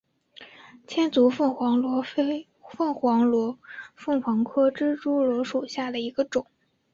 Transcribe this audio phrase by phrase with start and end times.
[0.87, 3.59] 千足凤凰螺为凤凰螺
[4.43, 6.47] 科蜘蛛螺属下的一个种。